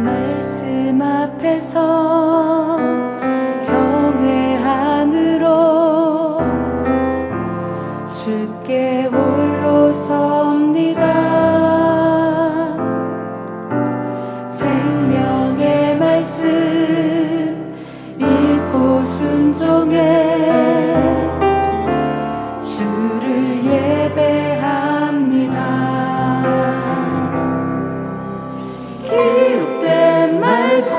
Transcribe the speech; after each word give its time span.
말씀 0.00 1.02
앞에서 1.02 2.19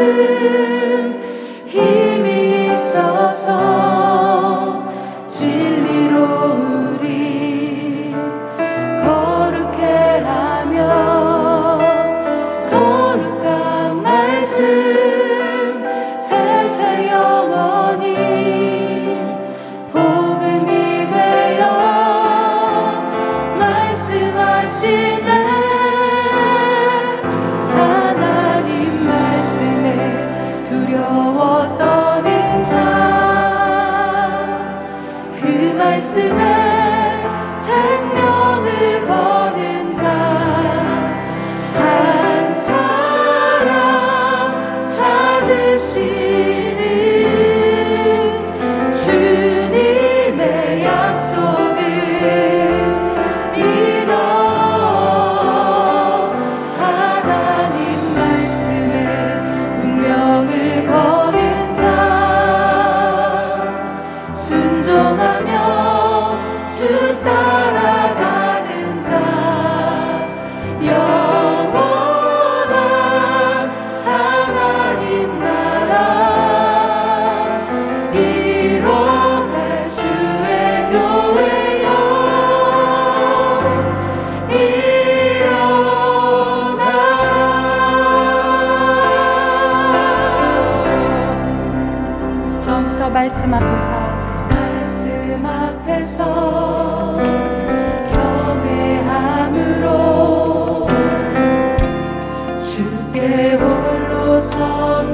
말 0.01 0.80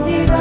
bendiga. 0.05 0.36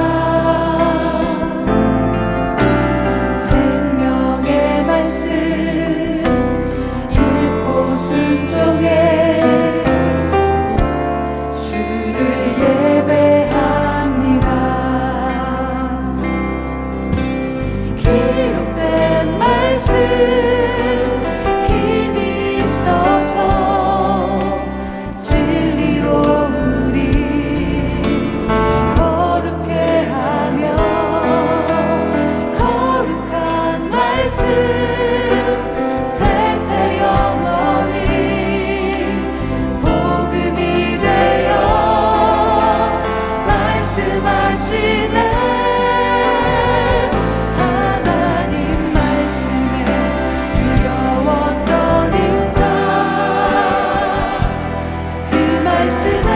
Christ 55.77 56.07
in 56.07 56.36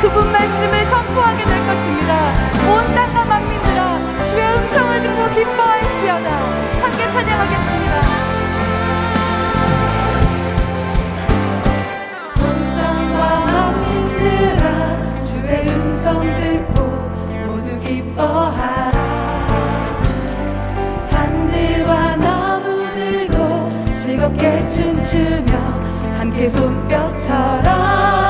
그분 0.00 0.30
말씀을 0.30 0.86
선포하게 0.86 1.44
될 1.44 1.66
것입니다. 1.66 2.32
온 2.70 2.94
땅과 2.94 3.24
만민들아 3.24 3.98
주의 4.26 4.42
음성을 4.54 5.02
듣고 5.02 5.34
기뻐할지어다. 5.34 6.30
함께 6.82 7.10
찬양하겠습니다. 7.10 7.94
온 12.42 12.44
땅과 12.76 13.46
만민들아 13.46 14.64
주의 15.24 15.68
음성 15.68 16.20
듣고 16.20 16.76
모두 17.46 17.80
기뻐하라 17.80 18.92
산들과 21.10 22.16
나무들도 22.16 23.34
즐겁게 24.04 24.68
춤추며 24.68 25.52
함께 26.18 26.50
손뼉쳐라 26.50 28.25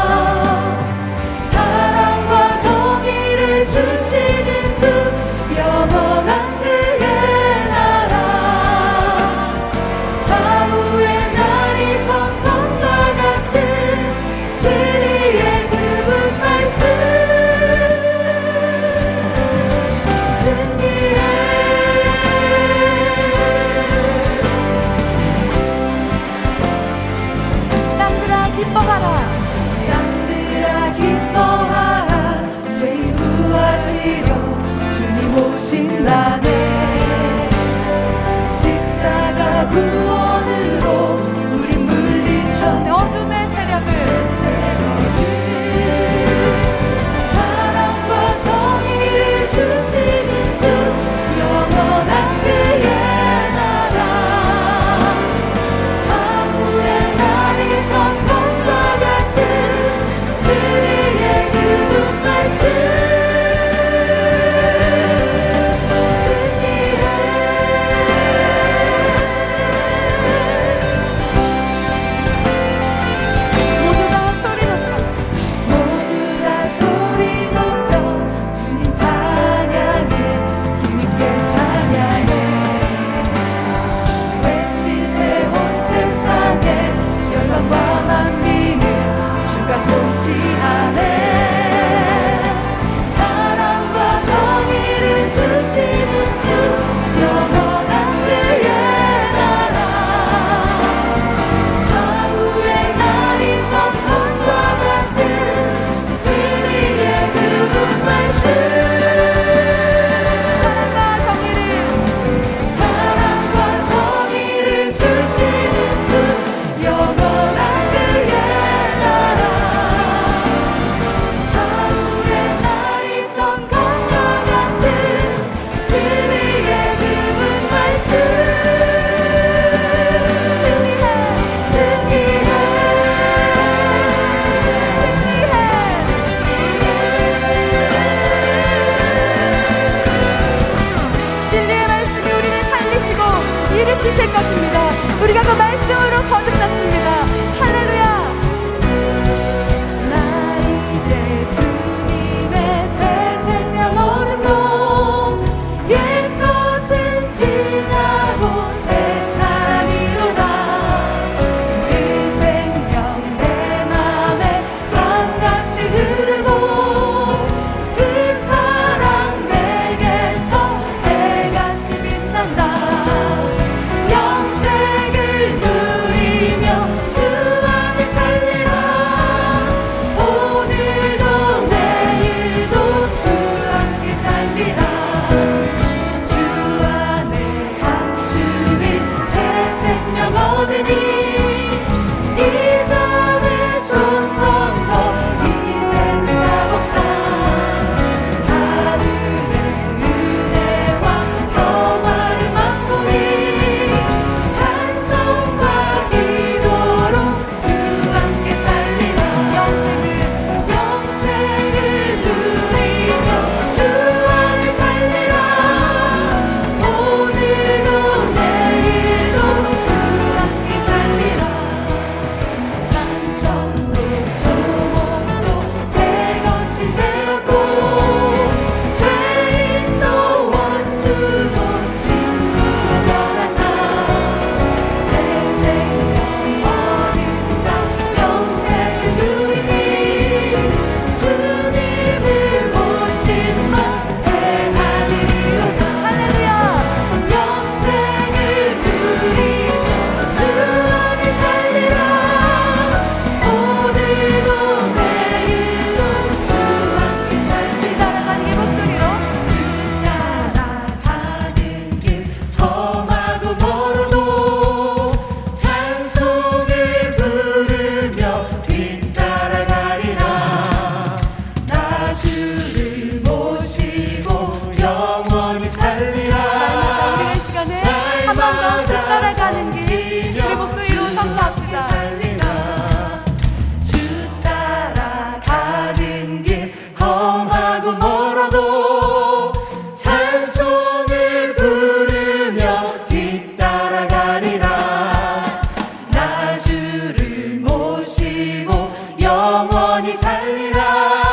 영원히 299.97 300.15
살리라. 300.19 301.25